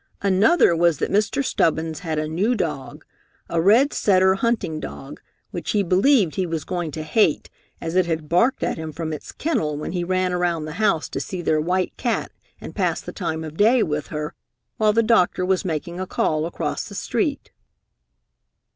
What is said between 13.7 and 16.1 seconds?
with her while the doctor was making a